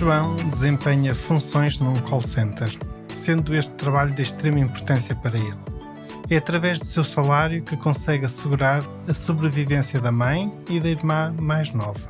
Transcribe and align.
João 0.00 0.34
desempenha 0.48 1.14
funções 1.14 1.78
num 1.78 1.94
call 2.00 2.22
center, 2.22 2.74
sendo 3.12 3.54
este 3.54 3.74
trabalho 3.74 4.14
de 4.14 4.22
extrema 4.22 4.58
importância 4.58 5.14
para 5.14 5.36
ele. 5.36 5.58
É 6.30 6.38
através 6.38 6.78
do 6.78 6.86
seu 6.86 7.04
salário 7.04 7.62
que 7.62 7.76
consegue 7.76 8.24
assegurar 8.24 8.82
a 9.06 9.12
sobrevivência 9.12 10.00
da 10.00 10.10
mãe 10.10 10.50
e 10.70 10.80
da 10.80 10.88
irmã 10.88 11.36
mais 11.38 11.70
nova. 11.72 12.00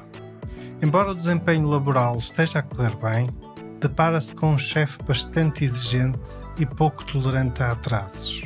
Embora 0.81 1.11
o 1.11 1.15
desempenho 1.17 1.67
laboral 1.67 2.17
esteja 2.19 2.61
a 2.61 2.63
correr 2.63 2.95
bem, 2.95 3.29
depara-se 3.81 4.37
com 4.37 4.53
um 4.53 4.59
chefe 4.59 5.03
bastante 5.03 5.65
exigente 5.65 6.31
e 6.61 6.65
pouco 6.65 7.05
tolerante 7.05 7.61
a 7.61 7.73
atrasos. 7.73 8.45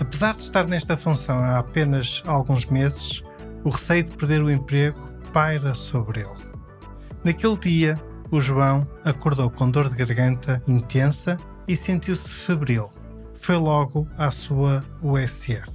Apesar 0.00 0.34
de 0.34 0.42
estar 0.42 0.66
nesta 0.66 0.96
função 0.96 1.44
há 1.44 1.60
apenas 1.60 2.24
alguns 2.26 2.66
meses, 2.66 3.22
o 3.62 3.70
receio 3.70 4.02
de 4.02 4.16
perder 4.16 4.42
o 4.42 4.50
emprego 4.50 4.98
paira 5.32 5.74
sobre 5.74 6.22
ele. 6.22 6.48
Naquele 7.22 7.56
dia, 7.56 8.07
o 8.30 8.40
João 8.40 8.86
acordou 9.04 9.50
com 9.50 9.70
dor 9.70 9.88
de 9.88 9.96
garganta 9.96 10.62
intensa 10.68 11.38
e 11.66 11.76
sentiu-se 11.76 12.32
febril. 12.32 12.90
Foi 13.40 13.56
logo 13.56 14.08
à 14.16 14.30
sua 14.30 14.84
USF. 15.02 15.70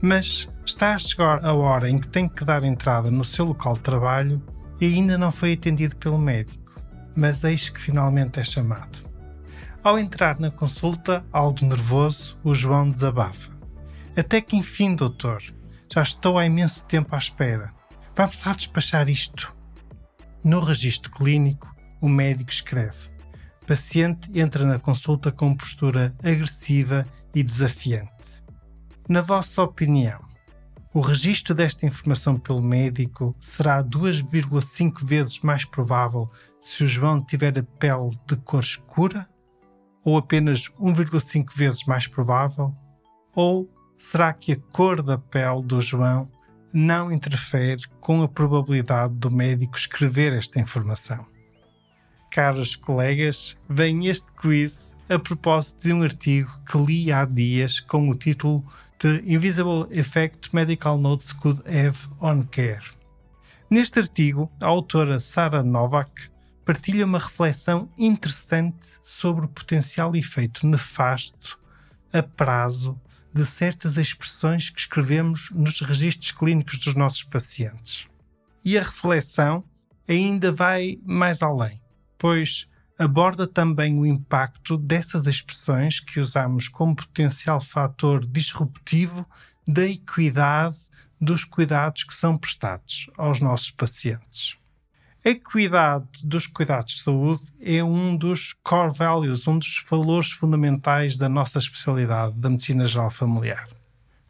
Mas 0.00 0.48
está 0.64 0.94
a 0.94 0.98
chegar 0.98 1.44
a 1.44 1.52
hora 1.52 1.88
em 1.88 1.98
que 1.98 2.08
tem 2.08 2.28
que 2.28 2.44
dar 2.44 2.64
entrada 2.64 3.10
no 3.10 3.24
seu 3.24 3.44
local 3.44 3.74
de 3.74 3.80
trabalho 3.80 4.42
e 4.80 4.86
ainda 4.86 5.16
não 5.16 5.30
foi 5.30 5.52
atendido 5.52 5.96
pelo 5.96 6.18
médico. 6.18 6.72
Mas 7.14 7.44
eis 7.44 7.68
que 7.68 7.80
finalmente 7.80 8.40
é 8.40 8.44
chamado. 8.44 9.08
Ao 9.82 9.98
entrar 9.98 10.38
na 10.40 10.50
consulta, 10.50 11.24
algo 11.30 11.64
nervoso, 11.64 12.38
o 12.42 12.54
João 12.54 12.90
desabafa. 12.90 13.52
Até 14.16 14.40
que 14.40 14.56
enfim, 14.56 14.94
doutor, 14.94 15.42
já 15.92 16.02
estou 16.02 16.38
há 16.38 16.46
imenso 16.46 16.84
tempo 16.86 17.14
à 17.14 17.18
espera. 17.18 17.70
Vamos 18.16 18.42
lá 18.44 18.52
despachar 18.52 19.08
isto. 19.08 19.54
No 20.42 20.60
registro 20.60 21.10
clínico, 21.10 21.73
o 22.00 22.08
médico 22.08 22.50
escreve: 22.50 22.96
Paciente 23.66 24.30
entra 24.38 24.64
na 24.66 24.78
consulta 24.78 25.32
com 25.32 25.56
postura 25.56 26.14
agressiva 26.22 27.06
e 27.34 27.42
desafiante. 27.42 28.44
Na 29.08 29.20
vossa 29.20 29.62
opinião, 29.62 30.20
o 30.94 31.00
registro 31.00 31.54
desta 31.54 31.84
informação 31.84 32.38
pelo 32.38 32.62
médico 32.62 33.34
será 33.40 33.82
2,5 33.82 35.04
vezes 35.04 35.40
mais 35.40 35.64
provável 35.64 36.30
se 36.62 36.84
o 36.84 36.86
João 36.86 37.20
tiver 37.20 37.58
a 37.58 37.62
pele 37.62 38.10
de 38.28 38.36
cor 38.36 38.60
escura? 38.60 39.28
Ou 40.04 40.16
apenas 40.16 40.68
1,5 40.80 41.46
vezes 41.54 41.84
mais 41.84 42.06
provável? 42.06 42.72
Ou 43.34 43.68
será 43.96 44.32
que 44.32 44.52
a 44.52 44.56
cor 44.56 45.02
da 45.02 45.18
pele 45.18 45.62
do 45.62 45.80
João 45.80 46.30
não 46.72 47.10
interfere 47.10 47.82
com 48.00 48.22
a 48.22 48.28
probabilidade 48.28 49.14
do 49.14 49.30
médico 49.30 49.76
escrever 49.76 50.32
esta 50.32 50.60
informação? 50.60 51.26
Caros 52.34 52.74
colegas, 52.74 53.56
vem 53.68 54.08
este 54.08 54.26
quiz 54.32 54.96
a 55.08 55.20
propósito 55.20 55.84
de 55.84 55.92
um 55.92 56.02
artigo 56.02 56.50
que 56.68 56.76
li 56.76 57.12
há 57.12 57.24
dias 57.24 57.78
com 57.78 58.10
o 58.10 58.14
título 58.16 58.66
The 58.98 59.22
Invisible 59.24 59.86
Effect 59.92 60.52
Medical 60.52 60.98
Notes 60.98 61.32
Could 61.32 61.60
Have 61.60 61.96
on 62.20 62.42
Care. 62.42 62.82
Neste 63.70 64.00
artigo, 64.00 64.50
a 64.60 64.66
autora 64.66 65.20
Sara 65.20 65.62
Novak 65.62 66.28
partilha 66.64 67.04
uma 67.04 67.20
reflexão 67.20 67.88
interessante 67.96 68.84
sobre 69.00 69.44
o 69.44 69.48
potencial 69.48 70.16
efeito 70.16 70.66
nefasto 70.66 71.56
a 72.12 72.20
prazo 72.20 73.00
de 73.32 73.46
certas 73.46 73.96
expressões 73.96 74.70
que 74.70 74.80
escrevemos 74.80 75.50
nos 75.52 75.80
registros 75.80 76.32
clínicos 76.32 76.78
dos 76.78 76.96
nossos 76.96 77.22
pacientes. 77.22 78.08
E 78.64 78.76
a 78.76 78.82
reflexão 78.82 79.62
ainda 80.08 80.50
vai 80.50 80.98
mais 81.04 81.40
além 81.40 81.83
pois 82.18 82.68
aborda 82.98 83.46
também 83.46 83.98
o 83.98 84.06
impacto 84.06 84.76
dessas 84.76 85.26
expressões 85.26 86.00
que 86.00 86.20
usamos 86.20 86.68
como 86.68 86.94
potencial 86.94 87.60
fator 87.60 88.24
disruptivo 88.24 89.26
da 89.66 89.84
equidade 89.84 90.76
dos 91.20 91.44
cuidados 91.44 92.04
que 92.04 92.14
são 92.14 92.36
prestados 92.36 93.08
aos 93.16 93.40
nossos 93.40 93.70
pacientes. 93.70 94.56
A 95.24 95.30
equidade 95.30 96.06
dos 96.22 96.46
cuidados 96.46 96.96
de 96.96 97.02
saúde 97.02 97.42
é 97.58 97.82
um 97.82 98.14
dos 98.14 98.52
core 98.62 98.94
values, 98.94 99.46
um 99.48 99.58
dos 99.58 99.82
valores 99.88 100.30
fundamentais 100.30 101.16
da 101.16 101.30
nossa 101.30 101.58
especialidade 101.58 102.34
da 102.34 102.50
medicina 102.50 102.84
geral 102.84 103.08
familiar. 103.08 103.66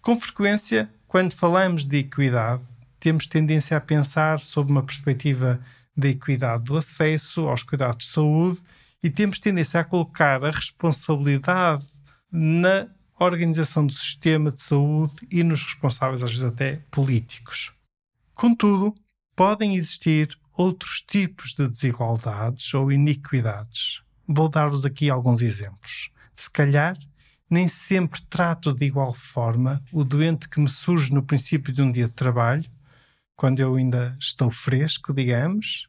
Com 0.00 0.18
frequência, 0.20 0.88
quando 1.08 1.34
falamos 1.34 1.84
de 1.84 1.98
equidade, 1.98 2.62
temos 3.00 3.26
tendência 3.26 3.76
a 3.76 3.80
pensar 3.80 4.38
sob 4.38 4.70
uma 4.70 4.84
perspectiva 4.84 5.60
da 5.96 6.08
equidade 6.08 6.64
do 6.64 6.76
acesso 6.76 7.48
aos 7.48 7.62
cuidados 7.62 8.06
de 8.06 8.12
saúde 8.12 8.60
e 9.02 9.10
temos 9.10 9.38
tendência 9.38 9.80
a 9.80 9.84
colocar 9.84 10.42
a 10.44 10.50
responsabilidade 10.50 11.84
na 12.30 12.88
organização 13.18 13.86
do 13.86 13.92
sistema 13.92 14.50
de 14.50 14.60
saúde 14.60 15.14
e 15.30 15.42
nos 15.42 15.62
responsáveis, 15.62 16.22
às 16.22 16.30
vezes 16.30 16.44
até 16.44 16.76
políticos. 16.90 17.72
Contudo, 18.34 18.94
podem 19.36 19.76
existir 19.76 20.36
outros 20.56 21.00
tipos 21.00 21.54
de 21.54 21.68
desigualdades 21.68 22.72
ou 22.74 22.90
iniquidades. 22.90 24.02
Vou 24.26 24.48
dar-vos 24.48 24.84
aqui 24.84 25.10
alguns 25.10 25.42
exemplos. 25.42 26.10
Se 26.32 26.50
calhar, 26.50 26.96
nem 27.48 27.68
sempre 27.68 28.20
trato 28.22 28.72
de 28.72 28.86
igual 28.86 29.12
forma 29.12 29.82
o 29.92 30.02
doente 30.02 30.48
que 30.48 30.60
me 30.60 30.68
surge 30.68 31.12
no 31.12 31.22
princípio 31.22 31.72
de 31.72 31.82
um 31.82 31.92
dia 31.92 32.08
de 32.08 32.14
trabalho 32.14 32.64
quando 33.36 33.60
eu 33.60 33.74
ainda 33.74 34.16
estou 34.20 34.50
fresco, 34.50 35.12
digamos, 35.12 35.88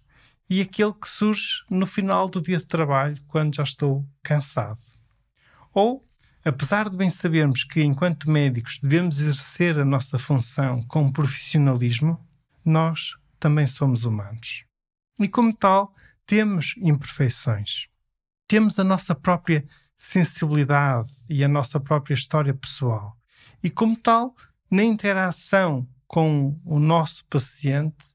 e 0.50 0.62
aquele 0.62 0.94
que 0.94 1.10
surge 1.10 1.64
no 1.70 1.86
final 1.86 2.30
do 2.30 2.42
dia 2.42 2.58
de 2.58 2.66
trabalho, 2.66 3.18
quando 3.28 3.56
já 3.56 3.64
estou 3.64 4.08
cansado. 4.22 4.80
Ou, 5.74 6.08
apesar 6.44 6.90
de 6.90 6.96
bem 6.96 7.10
sabermos 7.10 7.64
que, 7.64 7.82
enquanto 7.82 8.30
médicos, 8.30 8.80
devemos 8.82 9.20
exercer 9.20 9.80
a 9.80 9.86
nossa 9.86 10.18
função 10.18 10.84
com 10.84 11.12
profissionalismo, 11.12 12.24
nós 12.64 13.16
também 13.40 13.68
somos 13.68 14.06
humanos. 14.06 14.66
E, 15.20 15.28
como 15.28 15.54
tal, 15.54 15.94
temos 16.26 16.76
imperfeições. 16.78 17.88
Temos 18.48 18.78
a 18.78 18.84
nossa 18.84 19.16
própria 19.16 19.66
sensibilidade 19.98 21.12
e 21.30 21.44
a 21.44 21.48
nossa 21.48 21.80
própria 21.80 22.14
história 22.14 22.54
pessoal. 22.54 23.18
E, 23.64 23.70
como 23.70 23.96
tal, 23.96 24.36
na 24.70 24.84
interação 24.84 25.88
com 26.08 26.60
o 26.66 26.80
nosso 26.80 27.26
paciente, 27.28 28.06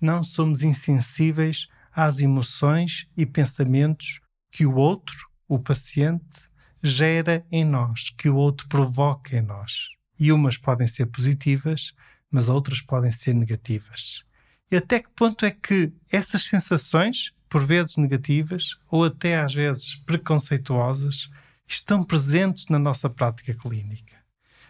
não 0.00 0.22
somos 0.22 0.62
insensíveis 0.62 1.68
às 1.92 2.20
emoções 2.20 3.08
e 3.16 3.24
pensamentos 3.24 4.20
que 4.50 4.66
o 4.66 4.74
outro, 4.74 5.16
o 5.48 5.58
paciente, 5.58 6.48
gera 6.82 7.46
em 7.50 7.64
nós, 7.64 8.10
que 8.10 8.28
o 8.28 8.36
outro 8.36 8.68
provoca 8.68 9.36
em 9.36 9.42
nós. 9.42 9.88
E 10.18 10.30
umas 10.30 10.56
podem 10.56 10.86
ser 10.86 11.06
positivas, 11.06 11.94
mas 12.30 12.48
outras 12.48 12.80
podem 12.80 13.10
ser 13.10 13.34
negativas. 13.34 14.24
E 14.70 14.76
até 14.76 15.00
que 15.00 15.08
ponto 15.10 15.46
é 15.46 15.50
que 15.50 15.92
essas 16.10 16.44
sensações, 16.46 17.32
por 17.48 17.64
vezes 17.64 17.96
negativas 17.96 18.76
ou 18.90 19.04
até 19.04 19.38
às 19.38 19.54
vezes 19.54 19.96
preconceituosas, 20.04 21.30
estão 21.66 22.04
presentes 22.04 22.68
na 22.68 22.78
nossa 22.78 23.08
prática 23.08 23.54
clínica? 23.54 24.16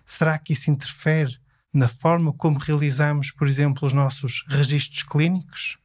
Será 0.04 0.38
que 0.38 0.52
isso 0.52 0.70
interfere 0.70 1.38
na 1.74 1.88
forma 1.88 2.32
como 2.32 2.58
realizamos, 2.58 3.32
por 3.32 3.48
exemplo, 3.48 3.86
os 3.86 3.92
nossos 3.92 4.44
registros 4.48 5.02
clínicos? 5.02 5.76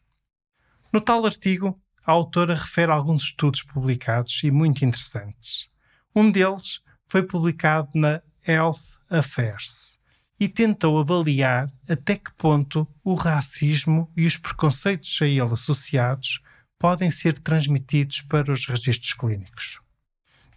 No 0.94 1.02
tal 1.02 1.26
artigo, 1.26 1.80
a 2.06 2.12
autora 2.12 2.56
refere 2.56 2.92
alguns 2.92 3.24
estudos 3.24 3.64
publicados 3.64 4.42
e 4.44 4.52
muito 4.52 4.86
interessantes. 4.86 5.68
Um 6.16 6.32
deles 6.32 6.82
foi 7.06 7.24
publicado 7.24 7.90
na 7.96 8.22
Health 8.48 8.82
Affairs 9.10 9.98
e 10.40 10.48
tentou 10.48 10.98
avaliar 11.00 11.72
até 11.88 12.16
que 12.16 12.32
ponto 12.34 12.88
o 13.04 13.14
racismo 13.14 14.12
e 14.16 14.26
os 14.26 14.38
preconceitos 14.38 15.20
a 15.22 15.26
ele 15.26 15.42
associados 15.42 16.42
podem 16.78 17.12
ser 17.12 17.38
transmitidos 17.40 18.22
para 18.22 18.52
os 18.54 18.66
registros 18.66 19.14
clínicos. 19.14 19.80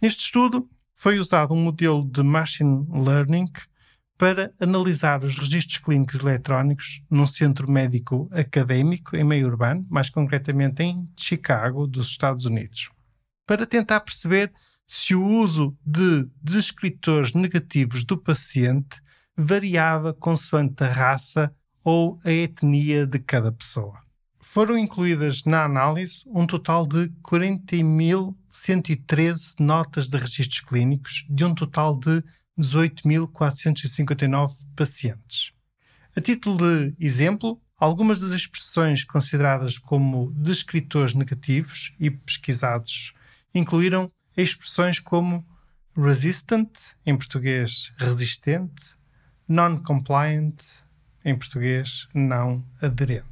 Neste 0.01 0.21
estudo, 0.25 0.69
foi 0.95 1.19
usado 1.19 1.53
um 1.53 1.61
modelo 1.61 2.07
de 2.09 2.23
machine 2.23 2.87
learning 2.89 3.51
para 4.23 4.53
analisar 4.57 5.21
os 5.25 5.37
registros 5.37 5.79
clínicos 5.79 6.21
eletrónicos 6.21 7.03
num 7.11 7.25
centro 7.25 7.69
médico 7.69 8.29
académico 8.31 9.17
em 9.17 9.23
meio 9.25 9.47
urbano, 9.47 9.85
mais 9.89 10.09
concretamente 10.09 10.81
em 10.81 11.05
Chicago, 11.19 11.85
dos 11.85 12.07
Estados 12.07 12.45
Unidos, 12.45 12.89
para 13.45 13.65
tentar 13.65 13.99
perceber 13.99 14.53
se 14.87 15.13
o 15.13 15.21
uso 15.21 15.77
de 15.85 16.25
descritores 16.41 17.33
negativos 17.33 18.05
do 18.05 18.17
paciente 18.17 19.01
variava 19.35 20.13
consoante 20.13 20.85
a 20.85 20.87
raça 20.87 21.53
ou 21.83 22.17
a 22.23 22.31
etnia 22.31 23.05
de 23.05 23.19
cada 23.19 23.51
pessoa. 23.51 23.99
Foram 24.39 24.77
incluídas 24.77 25.43
na 25.43 25.65
análise 25.65 26.23
um 26.27 26.47
total 26.47 26.87
de 26.87 27.09
40.113 27.21 29.59
notas 29.59 30.07
de 30.07 30.17
registros 30.17 30.61
clínicos, 30.61 31.25
de 31.29 31.43
um 31.43 31.53
total 31.53 31.99
de 31.99 32.23
18.459 32.59 34.55
pacientes. 34.75 35.51
A 36.15 36.21
título 36.21 36.57
de 36.57 36.95
exemplo, 36.99 37.59
algumas 37.77 38.19
das 38.19 38.31
expressões 38.31 39.03
consideradas 39.03 39.77
como 39.77 40.31
descritores 40.31 41.13
negativos 41.13 41.93
e 41.99 42.11
pesquisados 42.11 43.13
incluíram 43.53 44.11
expressões 44.37 44.99
como 44.99 45.45
resistant, 45.95 46.69
em 47.05 47.15
português 47.15 47.93
resistente, 47.97 48.83
non-compliant, 49.47 50.55
em 51.23 51.35
português 51.35 52.07
não 52.13 52.65
aderente. 52.81 53.27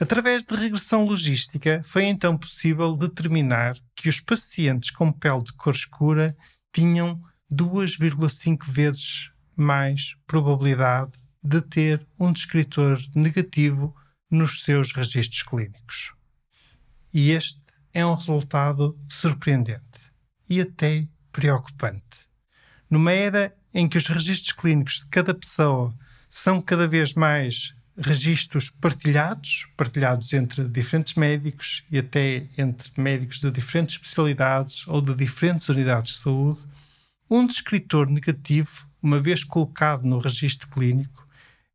Através 0.00 0.42
de 0.42 0.54
regressão 0.56 1.04
logística, 1.04 1.80
foi 1.84 2.04
então 2.04 2.36
possível 2.36 2.96
determinar 2.96 3.76
que 3.94 4.08
os 4.08 4.20
pacientes 4.20 4.90
com 4.90 5.12
pele 5.12 5.44
de 5.44 5.52
cor 5.52 5.72
escura 5.72 6.36
tinham 6.72 7.22
2,5 7.54 8.66
vezes 8.66 9.30
mais 9.56 10.16
probabilidade 10.26 11.12
de 11.42 11.60
ter 11.60 12.06
um 12.18 12.32
descritor 12.32 12.98
negativo 13.14 13.94
nos 14.30 14.62
seus 14.62 14.92
registros 14.92 15.42
clínicos. 15.42 16.12
E 17.12 17.30
este 17.30 17.74
é 17.92 18.04
um 18.04 18.14
resultado 18.14 18.98
surpreendente 19.08 20.12
e 20.48 20.60
até 20.60 21.06
preocupante. 21.30 22.28
Numa 22.90 23.12
era 23.12 23.54
em 23.72 23.88
que 23.88 23.98
os 23.98 24.06
registros 24.08 24.52
clínicos 24.52 25.00
de 25.00 25.06
cada 25.06 25.34
pessoa 25.34 25.94
são 26.28 26.60
cada 26.60 26.88
vez 26.88 27.14
mais 27.14 27.74
registros 27.96 28.70
partilhados, 28.70 29.66
partilhados 29.76 30.32
entre 30.32 30.64
diferentes 30.64 31.14
médicos 31.14 31.84
e 31.90 31.98
até 31.98 32.48
entre 32.58 32.90
médicos 33.00 33.38
de 33.38 33.50
diferentes 33.50 33.94
especialidades 33.94 34.86
ou 34.88 35.00
de 35.00 35.14
diferentes 35.14 35.68
unidades 35.68 36.14
de 36.14 36.18
saúde, 36.18 36.60
um 37.30 37.46
descritor 37.46 38.08
negativo, 38.08 38.88
uma 39.02 39.20
vez 39.20 39.44
colocado 39.44 40.04
no 40.04 40.18
registro 40.18 40.68
clínico, 40.68 41.26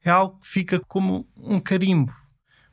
é 0.03 0.09
algo 0.09 0.39
que 0.39 0.47
fica 0.47 0.79
como 0.79 1.27
um 1.37 1.59
carimbo, 1.59 2.13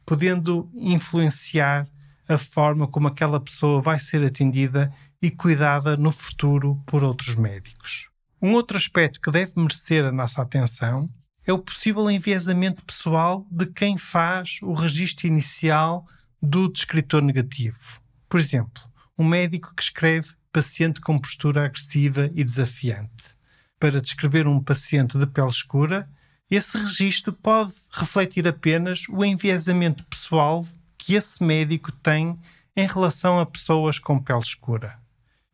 podendo 0.05 0.71
influenciar 0.75 1.89
a 2.29 2.39
forma 2.39 2.87
como 2.87 3.09
aquela 3.09 3.41
pessoa 3.41 3.81
vai 3.81 3.99
ser 3.99 4.25
atendida 4.25 4.93
e 5.21 5.31
cuidada 5.31 5.97
no 5.97 6.13
futuro 6.13 6.83
por 6.87 7.03
outros 7.03 7.35
médicos. 7.35 8.09
Um 8.41 8.53
outro 8.53 8.77
aspecto 8.77 9.21
que 9.21 9.31
deve 9.31 9.53
merecer 9.57 10.05
a 10.05 10.13
nossa 10.13 10.43
atenção 10.43 11.09
é 11.47 11.53
o 11.53 11.59
possível 11.59 12.11
enviesamento 12.11 12.85
pessoal 12.85 13.47
de 13.51 13.67
quem 13.67 13.97
faz 13.97 14.59
o 14.63 14.73
registro 14.73 15.27
inicial 15.27 16.07
do 16.43 16.71
descritor 16.71 17.23
negativo. 17.23 18.01
Por 18.29 18.39
exemplo, 18.39 18.83
um 19.17 19.25
médico 19.25 19.73
que 19.75 19.83
escreve 19.83 20.29
paciente 20.57 21.03
com 21.03 21.19
postura 21.19 21.67
agressiva 21.67 22.31
e 22.35 22.43
desafiante. 22.43 23.37
Para 23.79 24.01
descrever 24.01 24.47
um 24.47 24.59
paciente 24.59 25.19
de 25.19 25.27
pele 25.27 25.51
escura, 25.51 26.09
esse 26.51 26.79
registro 26.79 27.31
pode 27.31 27.75
refletir 27.91 28.49
apenas 28.49 29.07
o 29.11 29.23
enviesamento 29.23 30.03
pessoal 30.05 30.67
que 30.97 31.13
esse 31.13 31.45
médico 31.45 31.93
tem 31.93 32.39
em 32.75 32.87
relação 32.87 33.39
a 33.39 33.45
pessoas 33.45 33.99
com 33.99 34.19
pele 34.19 34.39
escura. 34.39 34.99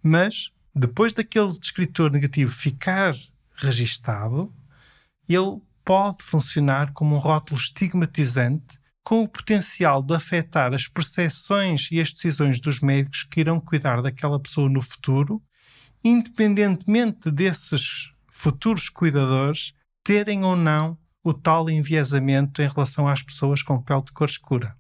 Mas, 0.01 0.53
depois 0.73 1.13
daquele 1.13 1.59
descritor 1.59 2.13
negativo 2.13 2.53
ficar 2.53 3.17
registado, 3.57 4.55
ele 5.29 5.61
pode 5.85 6.23
funcionar 6.23 6.93
como 6.93 7.17
um 7.17 7.19
rótulo 7.19 7.59
estigmatizante 7.59 8.79
com 9.03 9.23
o 9.23 9.29
potencial 9.29 10.03
de 10.03 10.15
afetar 10.15 10.73
as 10.73 10.87
percepções 10.87 11.91
e 11.91 12.01
as 12.01 12.13
decisões 12.13 12.61
dos 12.61 12.81
médicos 12.81 13.25
que 13.25 13.41
irão 13.41 13.61
cuidar 13.61 14.01
daquela 14.01 14.39
pessoa 14.39 14.69
no 14.69 14.81
futuro, 14.81 15.43
independentemente 16.05 17.31
desses 17.31 18.13
futuros 18.29 18.89
cuidadores 18.89 19.73
terem 20.05 20.45
ou 20.45 20.57
não 20.57 20.99
o 21.23 21.33
tal 21.33 21.71
enviesamento 21.71 22.61
em 22.63 22.69
relação 22.69 23.07
às 23.09 23.23
pessoas 23.23 23.63
com 23.63 23.81
pele 23.81 24.03
de 24.03 24.13
cor 24.13 24.29
escura. 24.29 24.77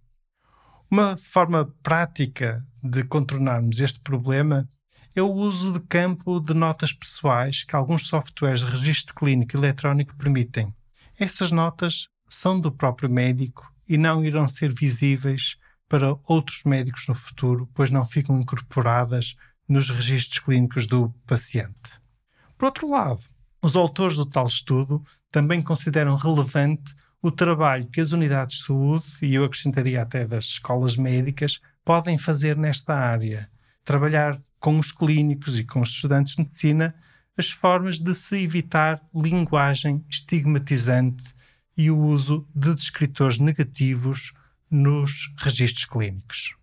Uma 0.90 1.16
forma 1.16 1.72
prática 1.82 2.64
de 2.82 3.04
contornarmos 3.04 3.80
este 3.80 4.00
problema 4.00 4.69
é 5.14 5.22
o 5.22 5.30
uso 5.30 5.72
de 5.72 5.80
campo 5.80 6.40
de 6.40 6.54
notas 6.54 6.92
pessoais 6.92 7.64
que 7.64 7.76
alguns 7.76 8.06
softwares 8.06 8.60
de 8.60 8.66
registro 8.66 9.14
clínico 9.14 9.56
eletrónico 9.56 10.16
permitem. 10.16 10.74
Essas 11.19 11.52
notas 11.52 12.08
são 12.28 12.58
do 12.58 12.72
próprio 12.72 13.10
médico 13.10 13.71
e 13.93 13.99
não 13.99 14.25
irão 14.25 14.49
ser 14.49 14.73
visíveis 14.73 15.59
para 15.87 16.17
outros 16.25 16.65
médicos 16.65 17.06
no 17.06 17.15
futuro, 17.15 17.69
pois 17.75 17.91
não 17.91 18.03
ficam 18.06 18.41
incorporadas 18.41 19.37
nos 19.69 19.91
registros 19.91 20.39
clínicos 20.39 20.87
do 20.87 21.11
paciente. 21.27 22.00
Por 22.56 22.65
outro 22.65 22.89
lado, 22.89 23.21
os 23.61 23.77
autores 23.77 24.17
do 24.17 24.25
tal 24.25 24.47
estudo 24.47 25.05
também 25.31 25.61
consideram 25.61 26.17
relevante 26.17 26.94
o 27.21 27.31
trabalho 27.31 27.87
que 27.87 28.00
as 28.00 28.12
unidades 28.12 28.61
de 28.61 28.65
saúde, 28.65 29.05
e 29.21 29.35
eu 29.35 29.44
acrescentaria 29.44 30.00
até 30.00 30.27
das 30.27 30.47
escolas 30.47 30.97
médicas, 30.97 31.61
podem 31.85 32.17
fazer 32.17 32.56
nesta 32.56 32.94
área. 32.94 33.50
Trabalhar 33.85 34.41
com 34.59 34.79
os 34.79 34.91
clínicos 34.91 35.59
e 35.59 35.65
com 35.65 35.83
os 35.83 35.91
estudantes 35.91 36.35
de 36.35 36.41
medicina 36.41 36.94
as 37.37 37.50
formas 37.50 37.99
de 37.99 38.15
se 38.15 38.43
evitar 38.43 39.03
linguagem 39.15 40.03
estigmatizante 40.09 41.25
e 41.76 41.90
o 41.90 41.98
uso 41.98 42.46
de 42.54 42.74
descritores 42.74 43.38
negativos 43.38 44.32
nos 44.70 45.32
registros 45.38 45.84
clínicos. 45.84 46.54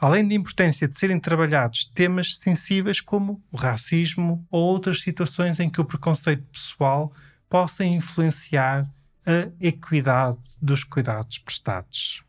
Além 0.00 0.26
da 0.26 0.34
importância 0.34 0.86
de 0.86 0.98
serem 0.98 1.18
trabalhados 1.18 1.84
temas 1.84 2.36
sensíveis 2.36 3.00
como 3.00 3.42
o 3.50 3.56
racismo 3.56 4.46
ou 4.50 4.62
outras 4.62 5.00
situações 5.00 5.58
em 5.58 5.68
que 5.68 5.80
o 5.80 5.84
preconceito 5.84 6.44
pessoal 6.52 7.12
possa 7.48 7.84
influenciar 7.84 8.88
a 9.26 9.50
equidade 9.60 10.38
dos 10.62 10.84
cuidados 10.84 11.38
prestados. 11.38 12.22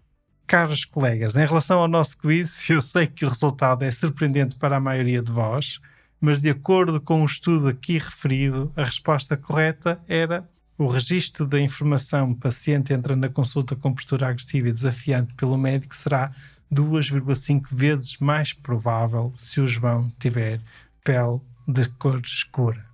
Caros 0.48 0.84
colegas, 0.84 1.36
em 1.36 1.46
relação 1.46 1.80
ao 1.80 1.88
nosso 1.88 2.18
quiz, 2.18 2.68
eu 2.70 2.82
sei 2.82 3.06
que 3.06 3.24
o 3.24 3.30
resultado 3.30 3.84
é 3.84 3.92
surpreendente 3.92 4.56
para 4.56 4.78
a 4.78 4.82
maioria 4.82 5.22
de 5.22 5.32
vós, 5.32 5.80
mas 6.20 6.40
de 6.40 6.50
acordo 6.50 7.00
com 7.00 7.22
o 7.22 7.26
estudo 7.26 7.68
aqui 7.68 8.00
referido, 8.00 8.74
a 8.76 8.84
resposta 8.84 9.38
correta 9.38 10.04
era 10.08 10.50
o 10.80 10.88
registro 10.88 11.46
da 11.46 11.60
informação 11.60 12.34
paciente 12.34 12.94
entra 12.94 13.14
na 13.14 13.28
consulta 13.28 13.76
com 13.76 13.94
postura 13.94 14.30
agressiva 14.30 14.70
e 14.70 14.72
desafiante 14.72 15.34
pelo 15.34 15.58
médico 15.58 15.94
será 15.94 16.32
2,5 16.74 17.68
vezes 17.70 18.18
mais 18.18 18.54
provável 18.54 19.30
se 19.36 19.60
o 19.60 19.68
João 19.68 20.10
tiver 20.18 20.62
pele 21.04 21.42
de 21.68 21.86
cor 21.90 22.22
escura. 22.24 22.86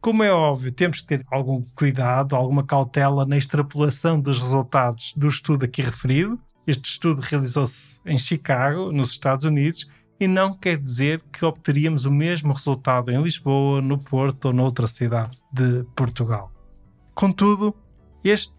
Como 0.00 0.24
é 0.24 0.32
óbvio, 0.32 0.72
temos 0.72 0.98
que 0.98 1.06
ter 1.06 1.24
algum 1.30 1.62
cuidado, 1.76 2.34
alguma 2.34 2.64
cautela 2.64 3.24
na 3.24 3.36
extrapolação 3.36 4.20
dos 4.20 4.40
resultados 4.40 5.14
do 5.16 5.28
estudo 5.28 5.64
aqui 5.64 5.82
referido. 5.82 6.36
Este 6.66 6.90
estudo 6.90 7.20
realizou-se 7.20 8.00
em 8.04 8.18
Chicago, 8.18 8.90
nos 8.90 9.10
Estados 9.10 9.44
Unidos, 9.44 9.88
e 10.18 10.26
não 10.26 10.52
quer 10.52 10.76
dizer 10.76 11.22
que 11.32 11.44
obteríamos 11.44 12.04
o 12.04 12.10
mesmo 12.10 12.52
resultado 12.52 13.12
em 13.12 13.22
Lisboa, 13.22 13.80
no 13.80 13.96
Porto 13.96 14.46
ou 14.46 14.52
noutra 14.52 14.88
cidade 14.88 15.38
de 15.52 15.84
Portugal. 15.94 16.55
Contudo, 17.16 17.74
este 18.22 18.52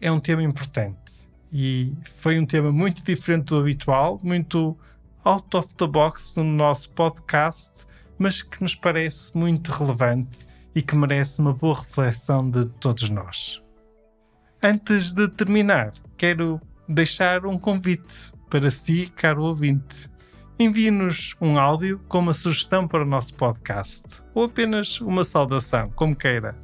é 0.00 0.10
um 0.10 0.18
tema 0.18 0.42
importante 0.42 1.28
e 1.52 1.94
foi 2.16 2.38
um 2.38 2.46
tema 2.46 2.72
muito 2.72 3.04
diferente 3.04 3.48
do 3.48 3.58
habitual, 3.58 4.18
muito 4.22 4.78
out 5.22 5.54
of 5.54 5.74
the 5.74 5.86
box 5.86 6.34
no 6.34 6.42
nosso 6.42 6.90
podcast, 6.92 7.86
mas 8.18 8.40
que 8.40 8.62
nos 8.62 8.74
parece 8.74 9.36
muito 9.36 9.70
relevante 9.70 10.38
e 10.74 10.80
que 10.80 10.96
merece 10.96 11.38
uma 11.38 11.52
boa 11.52 11.78
reflexão 11.78 12.50
de 12.50 12.64
todos 12.80 13.10
nós. 13.10 13.62
Antes 14.62 15.12
de 15.12 15.28
terminar, 15.28 15.92
quero 16.16 16.58
deixar 16.88 17.44
um 17.44 17.58
convite 17.58 18.32
para 18.48 18.70
si, 18.70 19.12
caro 19.14 19.44
ouvinte 19.44 20.08
envie-nos 20.58 21.36
um 21.40 21.56
áudio 21.56 22.00
com 22.08 22.18
uma 22.18 22.34
sugestão 22.34 22.88
para 22.88 23.04
o 23.04 23.06
nosso 23.06 23.34
podcast 23.34 24.02
ou 24.34 24.44
apenas 24.44 25.00
uma 25.00 25.22
saudação, 25.22 25.90
como 25.90 26.16
queira. 26.16 26.58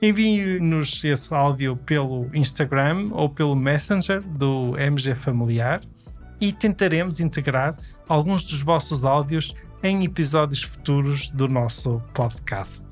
Envie-nos 0.00 1.02
esse 1.04 1.34
áudio 1.34 1.76
pelo 1.76 2.28
Instagram 2.34 3.10
ou 3.12 3.30
pelo 3.30 3.56
Messenger 3.56 4.20
do 4.20 4.76
MG 4.78 5.14
Familiar 5.14 5.80
e 6.40 6.52
tentaremos 6.52 7.18
integrar 7.18 7.76
alguns 8.08 8.44
dos 8.44 8.60
vossos 8.60 9.04
áudios 9.04 9.54
em 9.82 10.04
episódios 10.04 10.62
futuros 10.62 11.28
do 11.28 11.48
nosso 11.48 12.02
podcast. 12.12 12.84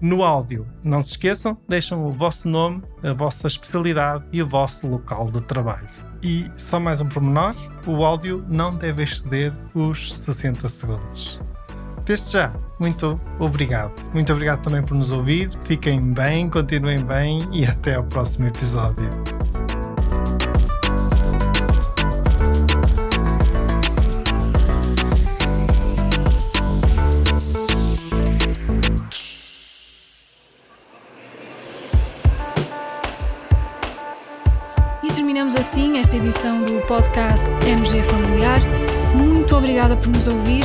No 0.00 0.22
áudio, 0.22 0.66
não 0.82 1.00
se 1.00 1.12
esqueçam, 1.12 1.56
deixam 1.66 2.04
o 2.04 2.12
vosso 2.12 2.48
nome, 2.48 2.82
a 3.02 3.14
vossa 3.14 3.46
especialidade 3.46 4.24
e 4.32 4.42
o 4.42 4.46
vosso 4.46 4.86
local 4.86 5.30
de 5.30 5.40
trabalho. 5.42 5.88
E 6.22 6.46
só 6.56 6.78
mais 6.78 7.00
um 7.00 7.08
pormenor: 7.08 7.54
o 7.86 8.04
áudio 8.04 8.44
não 8.48 8.74
deve 8.74 9.02
exceder 9.02 9.54
os 9.74 10.12
60 10.12 10.68
segundos. 10.68 11.40
Desde 12.04 12.32
já, 12.32 12.52
muito 12.78 13.18
obrigado. 13.38 13.94
Muito 14.12 14.32
obrigado 14.32 14.62
também 14.62 14.82
por 14.82 14.94
nos 14.94 15.10
ouvir. 15.10 15.50
Fiquem 15.64 16.12
bem, 16.12 16.50
continuem 16.50 17.02
bem 17.02 17.48
e 17.52 17.64
até 17.64 17.94
ao 17.94 18.04
próximo 18.04 18.46
episódio. 18.46 19.34
Assim 35.56 35.98
edição 35.98 36.62
do 36.62 36.80
podcast 36.86 37.48
MG 37.66 38.02
Familiar. 38.04 38.60
Muito 39.14 39.56
obrigada 39.56 39.96
por 39.96 40.08
nos 40.08 40.28
ouvir. 40.28 40.64